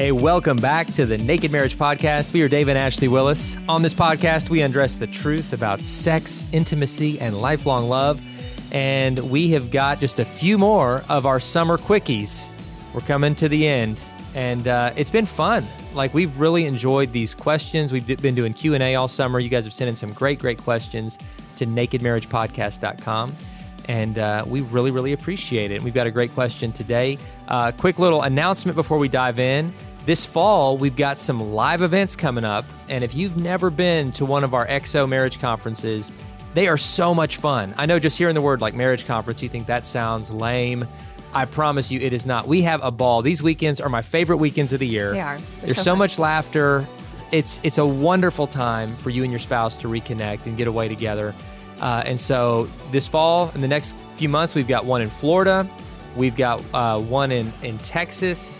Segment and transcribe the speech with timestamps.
[0.00, 2.32] Hey, welcome back to the Naked Marriage Podcast.
[2.32, 3.58] We are Dave and Ashley Willis.
[3.68, 8.18] On this podcast, we undress the truth about sex, intimacy, and lifelong love.
[8.72, 12.48] And we have got just a few more of our summer quickies.
[12.94, 14.02] We're coming to the end,
[14.34, 15.66] and uh, it's been fun.
[15.92, 17.92] Like we've really enjoyed these questions.
[17.92, 19.38] We've been doing Q and A all summer.
[19.38, 21.18] You guys have sent in some great, great questions
[21.56, 23.32] to NakedMarriagePodcast.com
[23.88, 25.82] and uh, we really, really appreciate it.
[25.82, 27.18] We've got a great question today.
[27.48, 29.72] Uh, quick little announcement before we dive in.
[30.06, 34.24] This fall, we've got some live events coming up, and if you've never been to
[34.24, 36.10] one of our XO marriage conferences,
[36.54, 37.74] they are so much fun.
[37.76, 40.86] I know just hearing the word like marriage conference, you think that sounds lame.
[41.32, 42.48] I promise you, it is not.
[42.48, 43.22] We have a ball.
[43.22, 45.12] These weekends are my favorite weekends of the year.
[45.12, 45.38] They are.
[45.38, 46.86] They're There's so so much laughter.
[47.30, 50.88] It's it's a wonderful time for you and your spouse to reconnect and get away
[50.88, 51.34] together.
[51.80, 55.68] Uh, and so this fall, in the next few months, we've got one in Florida,
[56.16, 58.59] we've got uh, one in in Texas,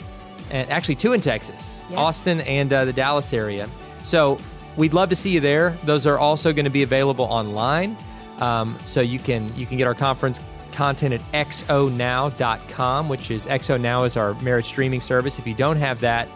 [0.50, 1.98] and actually two in Texas, Yes.
[1.98, 3.68] Austin and uh, the Dallas area.
[4.02, 4.38] So
[4.76, 5.70] we'd love to see you there.
[5.84, 7.96] Those are also going to be available online,
[8.38, 10.40] um, so you can you can get our conference
[10.72, 15.38] content at xonow.com, which is XO Now is our marriage streaming service.
[15.38, 16.28] If you don't have that,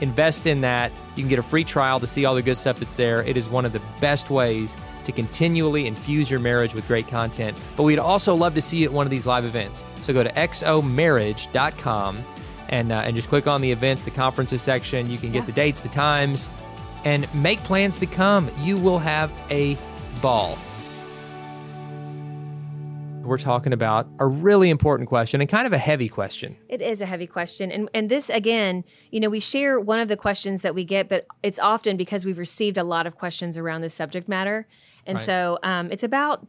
[0.00, 0.92] invest in that.
[1.16, 3.22] You can get a free trial to see all the good stuff that's there.
[3.22, 4.76] It is one of the best ways
[5.06, 7.58] to continually infuse your marriage with great content.
[7.76, 9.82] But we'd also love to see you at one of these live events.
[10.02, 12.18] So go to xomarriage.com
[12.68, 15.10] and, uh, and just click on the events, the conferences section.
[15.10, 15.46] You can get Yeah.
[15.46, 16.48] the dates, the times,
[17.04, 18.50] and make plans to come.
[18.62, 19.76] You will have a
[20.20, 20.58] ball.
[23.24, 26.56] We're talking about a really important question and kind of a heavy question.
[26.68, 27.70] It is a heavy question.
[27.70, 31.10] And and this again, you know, we share one of the questions that we get,
[31.10, 34.66] but it's often because we've received a lot of questions around this subject matter.
[35.06, 35.26] And Right.
[35.26, 36.46] so um, it's about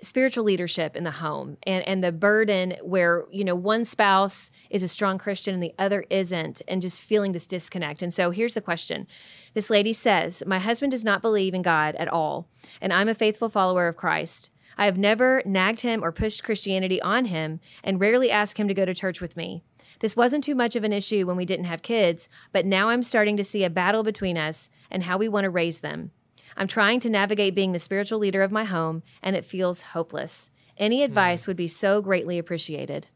[0.00, 4.82] spiritual leadership in the home and and the burden where you know one spouse is
[4.82, 8.02] a strong christian and the other isn't and just feeling this disconnect.
[8.02, 9.06] And so here's the question.
[9.54, 12.48] This lady says my husband does not believe in god at all
[12.80, 14.50] and i'm a faithful follower of christ.
[14.76, 18.74] I have never nagged him or pushed christianity on him and rarely ask him to
[18.74, 19.64] go to church with me.
[20.00, 23.02] This wasn't too much of an issue when we didn't have kids but now i'm
[23.02, 26.12] starting to see a battle between us and how we want to raise them
[26.56, 30.50] I'm trying to navigate being the spiritual leader of my home, and it feels hopeless.
[30.76, 33.06] Any advice would be so greatly appreciated.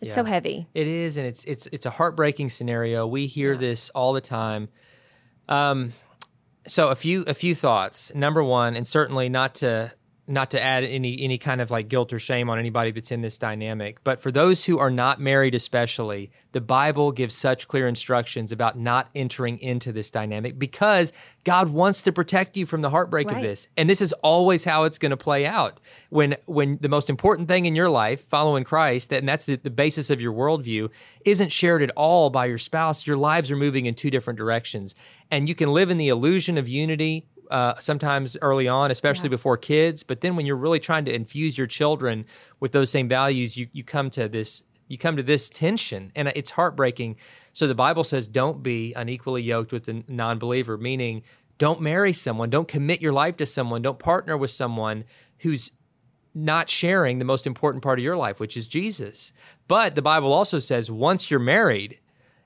[0.00, 0.68] It's so heavy.
[0.74, 3.06] It is, and it's it's it's a heartbreaking scenario.
[3.06, 4.68] We hear this all the time.
[5.48, 5.92] Um,
[6.66, 8.14] so a few a few thoughts.
[8.14, 9.92] Number one, and certainly not to
[10.28, 13.22] not to add any any kind of like guilt or shame on anybody that's in
[13.22, 17.88] this dynamic, but for those who are not married, especially, the Bible gives such clear
[17.88, 21.12] instructions about not entering into this dynamic because
[21.44, 23.68] God wants to protect you from the heartbreak of this.
[23.76, 25.80] And this is always how it's going to play out.
[26.10, 29.56] When when the most important thing in your life, following Christ, that, and that's the,
[29.56, 30.90] the basis of your worldview,
[31.24, 34.94] isn't shared at all by your spouse, your lives are moving in two different directions.
[35.30, 39.56] And you can live in the illusion of unity uh, sometimes early on, especially before
[39.56, 40.02] kids.
[40.02, 42.26] But then when you're really trying to infuse your children
[42.60, 46.28] with those same values, you, you come to this you come to this tension and
[46.34, 47.16] it's heartbreaking.
[47.52, 51.24] So the Bible says don't be unequally yoked with a non-believer, meaning
[51.58, 55.04] don't marry someone, don't commit your life to someone, don't partner with someone
[55.38, 55.72] who's
[56.34, 59.32] not sharing the most important part of your life, which is Jesus.
[59.66, 61.98] But the Bible also says once you're married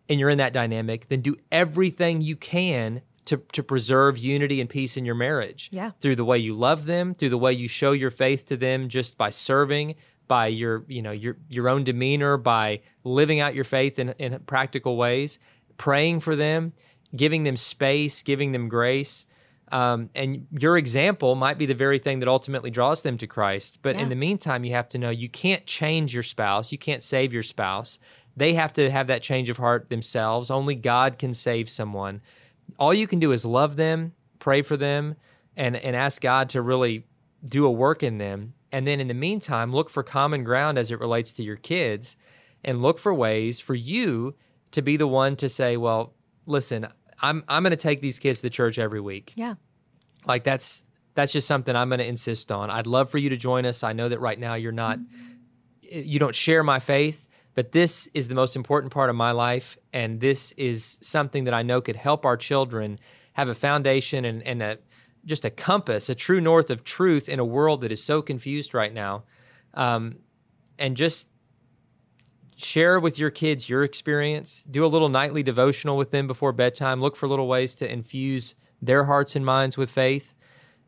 [0.08, 4.68] and you're in that dynamic, then do everything you can to, to preserve unity and
[4.68, 5.68] peace in your marriage.
[5.72, 5.92] Yeah.
[6.00, 8.88] Through the way you love them, through the way you show your faith to them
[8.88, 9.94] just by serving,
[10.28, 14.38] by your, you know, your your own demeanor, by living out your faith in, in
[14.40, 15.38] practical ways,
[15.76, 16.72] praying for them,
[17.14, 19.26] giving them space, giving them grace.
[19.70, 23.78] Um, and your example might be the very thing that ultimately draws them to Christ.
[23.82, 24.02] But Yeah.
[24.02, 26.72] in the meantime, you have to know you can't change your spouse.
[26.72, 27.98] You can't save your spouse.
[28.36, 30.50] They have to have that change of heart themselves.
[30.50, 32.20] Only God can save someone.
[32.78, 35.16] All you can do is love them, pray for them,
[35.56, 37.06] and, and ask God to really
[37.44, 38.54] do a work in them.
[38.70, 42.16] And then in the meantime, look for common ground as it relates to your kids
[42.64, 44.34] and look for ways for you
[44.72, 46.14] to be the one to say, well,
[46.46, 46.86] listen,
[47.20, 49.32] I'm I'm going to take these kids to church every week.
[49.36, 49.54] Yeah.
[50.24, 50.84] Like that's
[51.14, 52.70] that's just something I'm going to insist on.
[52.70, 53.82] I'd love for you to join us.
[53.82, 56.00] I know that right now you're not mm-hmm.
[56.08, 59.76] you don't share my faith, but this is the most important part of my life
[59.92, 62.98] and this is something that I know could help our children
[63.34, 64.78] have a foundation and and a
[65.24, 68.74] just a compass, a true north of truth in a world that is so confused
[68.74, 69.24] right now.
[69.74, 70.18] Um,
[70.78, 71.28] and just
[72.56, 74.64] share with your kids your experience.
[74.70, 77.00] Do a little nightly devotional with them before bedtime.
[77.00, 80.34] Look for little ways to infuse their hearts and minds with faith.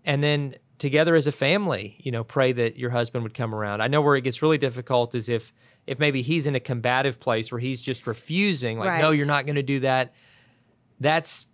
[0.05, 3.81] And then together as a family, you know, pray that your husband would come around.
[3.81, 5.53] I know where it gets really difficult is if
[5.87, 9.47] if maybe he's in a combative place where he's just refusing, like, no, you're not
[9.47, 10.15] going to do that.
[11.01, 11.47] That's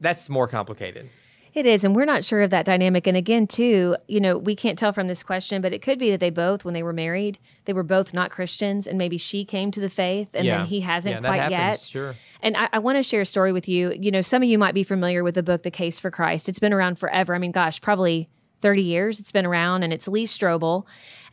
[0.00, 1.08] that's more complicated.
[1.52, 3.06] It is, and we're not sure of that dynamic.
[3.06, 6.10] And again, too, you know, we can't tell from this question, but it could be
[6.10, 9.44] that they both, when they were married, they were both not Christians, and maybe she
[9.44, 10.58] came to the faith, and Yeah.
[10.58, 11.80] then he hasn't yeah, that quite happens, yet.
[11.80, 12.14] Sure.
[12.42, 13.92] And I, I want to share a story with you.
[13.92, 16.48] You know, some of you might be familiar with the book, The Case for Christ.
[16.48, 17.32] It's been around forever.
[17.36, 18.28] I mean, gosh, probably
[18.64, 20.86] 30 years it's been around, and it's Lee Strobel.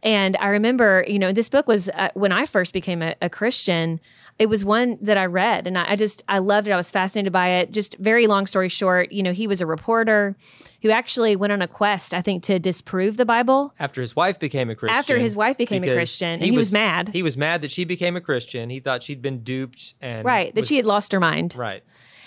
[0.04, 3.30] And I remember, you know, this book was uh, when I first became a, a
[3.30, 4.01] Christian.
[4.38, 6.72] It was one that I read, and I, I just I loved it.
[6.72, 7.72] I was fascinated by it.
[7.72, 10.36] Just very long story short, you know, he was a reporter
[10.81, 13.74] who actually went on a quest, I think, to disprove the Bible.
[13.80, 14.98] After his wife became a Christian.
[14.98, 17.07] After his wife became a Christian, and he was mad.
[17.10, 18.69] He was mad that she became a Christian.
[18.69, 21.56] He thought she'd been duped and Right, that was- she had lost her mind.
[21.56, 21.84] right.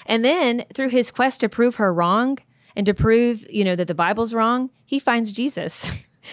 [0.06, 2.38] And then through his quest to prove her wrong
[2.76, 5.90] and to prove, you know, that the Bible's wrong, he finds Jesus.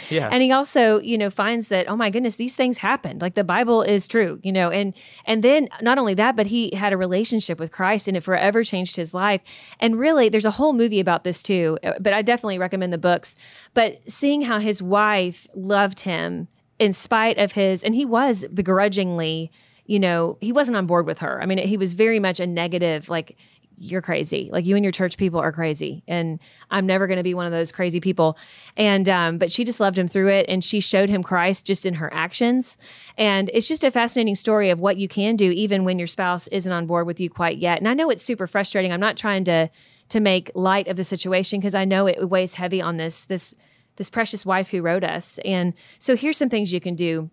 [0.09, 0.29] Yeah.
[0.31, 3.21] and he also, you know, finds that, oh my goodness, these things happened.
[3.21, 4.93] Like the Bible is true, you know, and
[5.25, 8.63] and then not only that, but he had a relationship with Christ and it forever
[8.63, 9.41] changed his life.
[9.79, 11.77] And really, there's a whole movie about this too.
[11.83, 13.35] uh, But I definitely recommend the books.
[13.73, 16.47] But seeing how his wife loved him
[16.79, 19.51] in spite of his and he was begrudgingly
[19.85, 21.41] you know, he wasn't on board with her.
[21.41, 23.35] I mean, he was very much a negative, like,
[23.81, 24.49] you're crazy.
[24.51, 26.03] Like, you and your church people are crazy.
[26.07, 26.39] And
[26.69, 28.37] I'm never going to be one of those crazy people.
[28.77, 30.45] And, um, but she just loved him through it.
[30.47, 32.77] And she showed him Christ just in her actions.
[33.17, 36.47] And it's just a fascinating story of what you can do, even when your spouse
[36.47, 37.79] isn't on board with you quite yet.
[37.79, 38.93] And I know it's super frustrating.
[38.93, 39.69] I'm not trying to,
[40.09, 43.55] to make light of the situation because I know it weighs heavy on this, this,
[43.95, 45.39] this precious wife who wrote us.
[45.43, 47.29] And so here's some things you can do.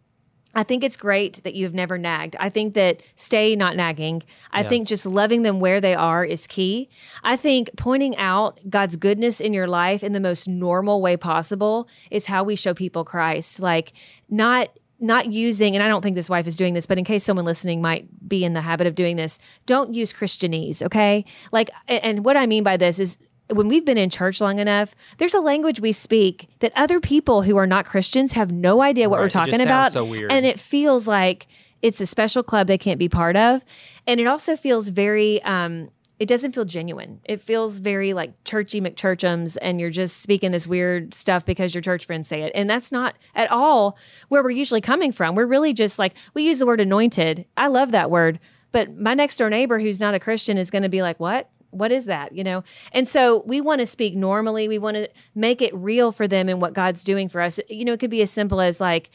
[0.54, 2.34] I think it's great that you've never nagged.
[2.40, 4.22] I think that stay not nagging.
[4.50, 4.68] I Yeah.
[4.68, 6.88] think just loving them where they are is key.
[7.22, 11.88] I think pointing out God's goodness in your life in the most normal way possible
[12.10, 13.60] is how we show people Christ.
[13.60, 13.92] Like
[14.28, 14.68] not
[15.00, 17.44] not using and I don't think this wife is doing this, but in case someone
[17.44, 21.24] listening might be in the habit of doing this, don't use Christianese, okay?
[21.52, 23.16] Like and and what I mean by this is
[23.50, 27.42] when we've been in church long enough, there's a language we speak that other people
[27.42, 29.24] who are not Christians have no idea what Right.
[29.24, 29.92] we're talking about.
[29.92, 30.30] so weird.
[30.32, 31.46] And it feels like
[31.80, 33.64] it's a special club they can't be part of.
[34.06, 37.20] And it also feels very um it doesn't feel genuine.
[37.26, 41.80] It feels very like churchy McChurchums and you're just speaking this weird stuff because your
[41.80, 42.50] church friends say it.
[42.56, 43.96] And that's not at all
[44.28, 45.36] where we're usually coming from.
[45.36, 47.46] We're really just like we use the word anointed.
[47.56, 48.40] I love that word.
[48.72, 51.48] But my next door neighbor who's not a Christian is going to be like, "What?
[51.70, 52.64] What is that?" You know?
[52.92, 54.68] And so we want to speak normally.
[54.68, 57.60] We want to make it real for them and what God's doing for us.
[57.68, 59.10] You know, it could be as simple as like,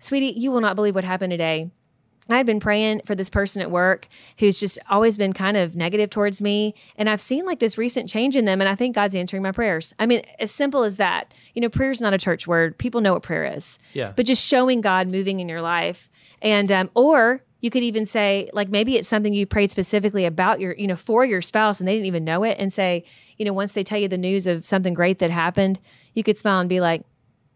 [0.00, 1.70] "Sweetie, you will not believe what happened today."
[2.30, 4.06] I had been praying for this person at work
[4.38, 6.74] who's just always been kind of negative towards me.
[6.96, 8.60] And I've seen like this recent change in them.
[8.60, 9.94] And I think God's answering my prayers.
[9.98, 11.32] I mean, as simple as that.
[11.54, 12.76] You know, prayer's not a church word.
[12.76, 13.78] People know what prayer is.
[13.94, 14.12] Yeah.
[14.14, 16.10] But just showing God moving in your life.
[16.42, 20.60] And, um, or you could even say, like, maybe it's something you prayed specifically about
[20.60, 22.56] your, you know, for your spouse and they didn't even know it.
[22.58, 23.04] And say,
[23.36, 25.80] you know, once they tell you the news of something great that happened,
[26.14, 27.02] you could smile and be like,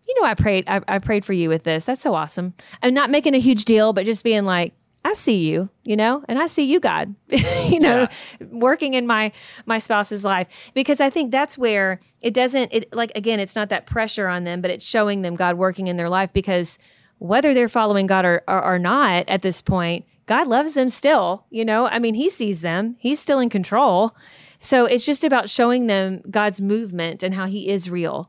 [0.08, 1.84] you know, I prayed, I, I prayed for you with this.
[1.84, 2.54] That's so awesome.
[2.82, 6.24] I'm not making a huge deal, but just being like, I see you, you know,
[6.28, 8.06] and I see you, God, you know,
[8.50, 9.32] working in my
[9.66, 13.70] my spouse's life because I think that's where it doesn't it like again, it's not
[13.70, 16.78] that pressure on them, but it's showing them God working in their life because
[17.22, 21.44] whether they're following God or, or, or not at this point, God loves them still,
[21.50, 21.86] you know.
[21.86, 22.96] I mean, he sees them.
[22.98, 24.16] He's still in control.
[24.58, 28.28] So it's just about showing them God's movement and how he is real.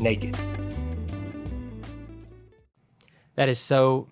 [0.00, 0.36] naked.
[3.36, 4.08] That is so,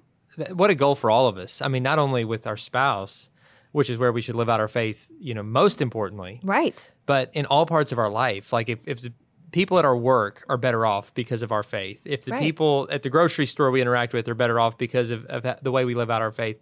[0.53, 1.63] what a goal for all of us.
[1.63, 3.31] I mean, not only with our spouse,
[3.73, 6.91] which is where we should live out our faith, you know, most importantly, Right.
[7.07, 8.53] but in all parts of our life.
[8.53, 9.13] Like if, if the
[9.51, 12.41] people at our work are better off because of our faith, if the Right.
[12.41, 15.73] people at the grocery store we interact with are better off because of, of the
[15.73, 16.61] way we live out our faith,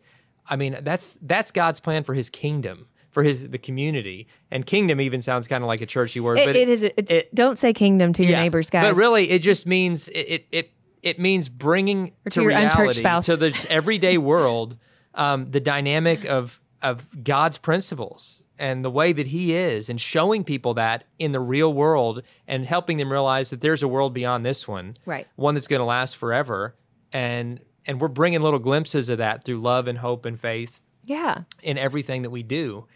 [0.49, 4.27] I mean, that's that's God's plan for His kingdom, for His the community.
[4.51, 6.83] And kingdom even sounds kind of like a churchy word, It, but it is.
[6.83, 8.85] It, it- don't say kingdom to your neighbors, guys.
[8.91, 10.71] but really, it just means it it it,
[11.03, 14.77] it means bringing Or to, to your reality to the everyday world
[15.15, 20.45] um, the dynamic of of God's principles and the way that He is, and showing
[20.45, 24.45] people that in the real world, and helping them realize that there's a world beyond
[24.47, 25.27] this one, Right.
[25.37, 26.75] one that's going to last forever,
[27.13, 31.39] and and we're bringing little glimpses of that through love and hope and faith Yeah.
[31.63, 32.87] in everything that we do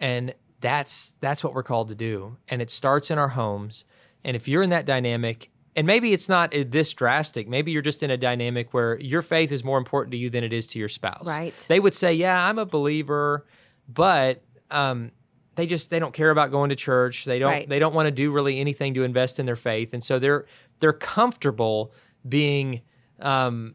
[0.00, 2.36] and that's that's what we're called to do.
[2.48, 3.84] And it starts in our homes.
[4.24, 7.82] And if you're in that dynamic and maybe it's not uh, this drastic maybe you're
[7.82, 10.68] just in a dynamic where your faith is more important to you than it is
[10.68, 11.26] to your spouse.
[11.26, 11.54] Right.
[11.68, 13.44] they would say yeah i'm a believer
[13.88, 15.10] but um
[15.56, 17.24] they just they don't care about going to church.
[17.24, 17.68] They don't Right.
[17.68, 19.94] they don't want to do really anything to invest in their faith.
[19.94, 20.46] And so they're
[20.80, 21.92] they're comfortable
[22.28, 22.82] being
[23.20, 23.74] um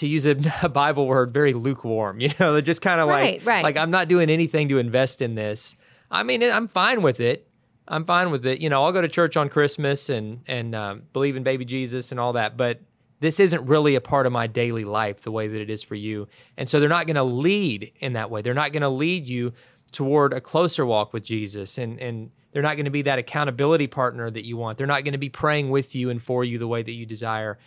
[0.00, 2.20] to use a, a Bible word, very lukewarm.
[2.20, 3.62] You know, they're just kind of Right, like, right.
[3.62, 5.74] like I'm not doing anything to invest in this.
[6.10, 7.46] I mean, I'm fine with it.
[7.86, 8.60] I'm fine with it.
[8.60, 12.10] You know, I'll go to church on Christmas and and um, believe in baby Jesus
[12.10, 12.80] and all that, but
[13.20, 15.94] this isn't really a part of my daily life the way that it is for
[15.94, 16.28] you.
[16.56, 18.42] And so they're not going to lead in that way.
[18.42, 19.52] They're not going to lead you
[19.92, 23.86] toward a closer walk with Jesus and and they're not going to be that accountability
[23.86, 24.78] partner that you want.
[24.78, 27.06] They're not going to be praying with you and for you the way that you
[27.06, 27.58] desire.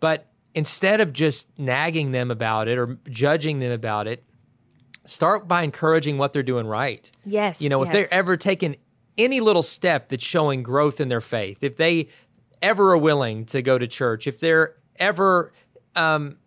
[0.00, 0.26] But
[0.56, 4.24] instead of just nagging them about it or judging them about it,
[5.04, 7.08] start by encouraging what they're doing right.
[7.24, 7.60] Yes.
[7.60, 8.76] You know, if they're ever taking
[9.18, 12.08] any little step that's showing growth in their faith, if they
[12.62, 15.52] ever are willing to go to church, if they're ever
[15.94, 16.38] um,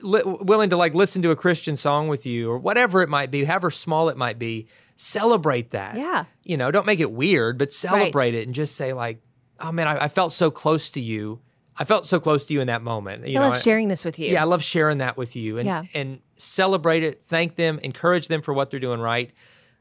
[0.00, 3.30] li- willing to like listen to a Christian song with you or whatever it might
[3.30, 5.96] be, however small it might be, celebrate that.
[5.96, 6.24] Yeah.
[6.42, 9.20] You know, don't make it weird, but celebrate it and just say like,
[9.60, 11.40] "Oh man, I, I felt so close to you.
[11.76, 14.04] I felt so close to you in that moment." You I know, love sharing this
[14.04, 14.28] with you.
[14.30, 15.84] yeah, I love sharing that with you and Yeah.
[15.94, 19.30] and celebrate it, thank them, encourage them for what they're doing right.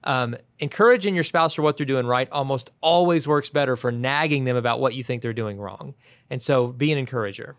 [0.05, 4.43] um, encouraging your spouse for what they're doing right almost always works better for nagging
[4.43, 5.93] them about what you think they're doing wrong.
[6.29, 7.55] And so be an encourager.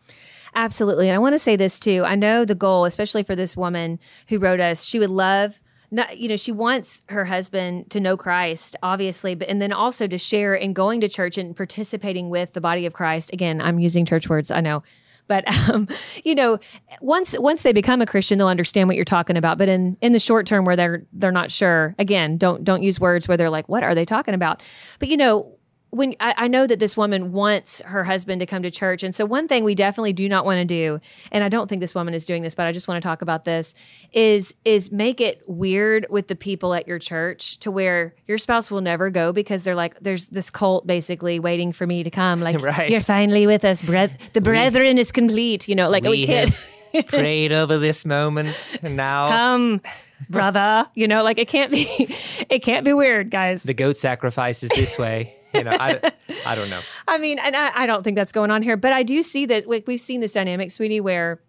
[0.54, 1.08] Absolutely.
[1.08, 2.02] And I want to say this too.
[2.04, 3.98] I know the goal, especially for this woman
[4.28, 5.58] who wrote us, she would love
[5.94, 10.06] not, you know, she wants her husband to know Christ, obviously, but and then also
[10.06, 13.32] to share in going to church and participating with the body of Christ.
[13.32, 14.82] Again, I'm using church words, I know.
[15.28, 15.88] But um,
[16.24, 16.58] you know,
[17.00, 19.56] once once they become a Christian, they'll understand what you're talking about.
[19.56, 22.98] But in in the short term, where they're they're not sure, again, don't don't use
[22.98, 24.62] words where they're like, "What are they talking about?"
[24.98, 25.56] But you know,
[25.94, 29.02] when I, I, know that this woman wants her husband to come to church.
[29.02, 31.80] And so one thing we definitely do not want to do, and I don't think
[31.80, 33.74] this woman is doing this, but I just want to talk about this,
[34.12, 38.70] is is make it weird with the people at your church to where your spouse
[38.70, 42.40] will never go because they're like, there's this cult basically waiting for me to come.
[42.40, 42.90] Like right.
[42.90, 45.68] you're finally with us, breath the brethren we, is complete.
[45.68, 46.54] You know, like we, we can't
[47.02, 49.80] prayed over this moment and now come
[50.28, 51.86] brother you know like it can't be
[52.48, 56.12] it can't be weird guys the goat sacrifices this way you know, I,
[56.44, 56.80] I don't know.
[57.08, 59.46] I mean, and I, I don't think that's going on here, but I do see
[59.46, 61.40] that like, we've seen this dynamic, sweetie, where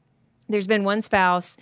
[0.47, 1.57] there's been one spouse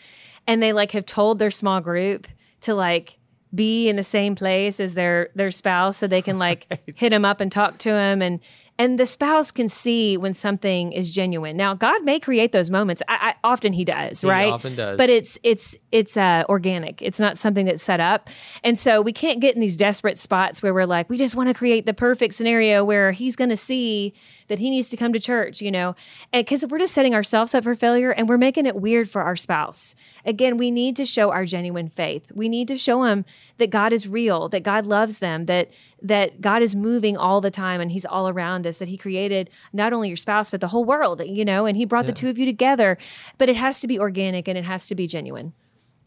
[0.45, 2.27] and they like have told their small group
[2.61, 3.17] to like
[3.53, 6.81] be in the same place as their their spouse so they can like right.
[6.95, 8.39] hit him up and talk to him and
[8.79, 11.55] and the spouse can see when something is genuine.
[11.55, 13.03] Now, God may create those moments.
[13.07, 14.51] I, I often He does, he right?
[14.51, 14.97] Often does.
[14.97, 17.01] But it's it's it's uh, organic.
[17.01, 18.29] It's not something that's set up,
[18.63, 21.49] and so we can't get in these desperate spots where we're like, we just want
[21.49, 24.13] to create the perfect scenario where He's going to see
[24.47, 25.95] that He needs to come to church, you know,
[26.31, 29.35] because we're just setting ourselves up for failure and we're making it weird for our
[29.35, 29.95] spouse.
[30.25, 32.31] Again, we need to show our genuine faith.
[32.33, 33.25] We need to show them
[33.57, 35.71] that God is real, that God loves them, that
[36.03, 39.49] that God is moving all the time and He's all around us, that He created
[39.71, 42.11] not only your spouse, but the whole world, you know, and He brought yeah.
[42.11, 42.97] the two of you together.
[43.37, 45.53] But it has to be organic and it has to be genuine.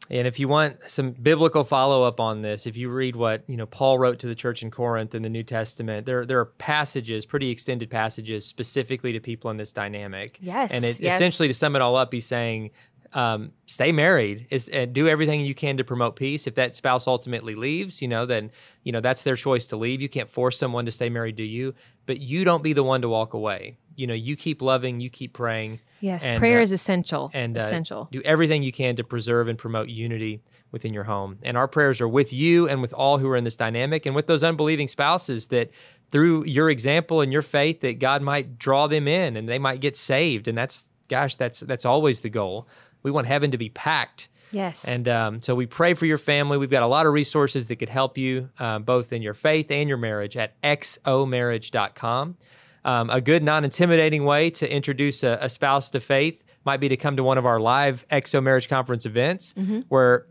[0.09, 3.57] And if you want some biblical follow up on this, if you read what you
[3.57, 6.45] know Paul wrote to the church in Corinth in the New Testament, there there are
[6.45, 10.38] passages, pretty extended passages, specifically to people in this dynamic.
[10.41, 10.71] Yes.
[10.71, 11.15] And it, yes.
[11.17, 12.71] essentially, to sum it all up, he's saying
[13.13, 16.47] um, stay married is and do everything you can to promote peace.
[16.47, 18.51] If that spouse ultimately leaves, you know, then
[18.83, 20.01] you know that's their choice to leave.
[20.03, 21.75] You can't force someone to stay married to you,
[22.07, 23.79] but you don't be the one to walk away.
[23.97, 25.81] You know, you keep loving, you keep praying.
[26.01, 27.31] Yes, and, prayer uh, is essential.
[27.33, 28.09] And uh, essential.
[28.13, 31.39] Do everything you can to preserve and promote unity within your home.
[31.43, 34.15] And our prayers are with you and with all who are in this dynamic and
[34.15, 35.71] with those unbelieving spouses that
[36.11, 39.80] through your example and your faith that God might draw them in and they might
[39.80, 40.49] get saved.
[40.49, 42.69] And that's gosh, that's that's always the goal.
[43.06, 44.28] We want heaven to be packed.
[44.50, 44.84] Yes.
[44.84, 46.58] And um, so we pray for your family.
[46.58, 49.71] We've got a lot of resources that could help you uh, both in your faith
[49.71, 52.36] and your marriage at xomarriage.com.
[52.84, 56.88] Um, a good, non intimidating way to introduce a, a, spouse to faith might be
[56.88, 59.82] to come to one of our live XO Marriage Conference events mm-hmm.
[59.88, 60.26] where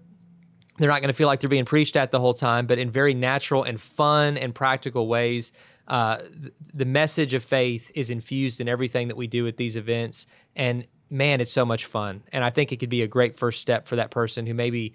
[0.78, 2.92] they're not going to feel like they're being preached at the whole time, but in
[2.92, 5.54] very natural and fun and practical ways.
[5.88, 6.18] Uh,
[6.74, 10.28] the message of faith is infused in everything that we do at these events.
[10.58, 12.22] And man, it's so much fun.
[12.32, 14.94] And I think it could be a great first step for that person who maybe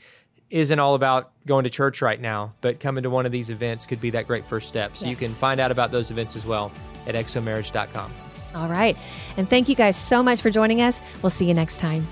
[0.51, 3.87] isn't all about going to church right now, but coming to one of these events
[3.87, 4.97] could be that great first step.
[4.97, 5.11] So yes.
[5.11, 6.73] you can find out about those events as well
[7.07, 8.13] at xomarriage.com.
[8.55, 8.97] All right.
[9.37, 11.01] And thank you guys so much for joining us.
[11.23, 12.07] We'll see you next time.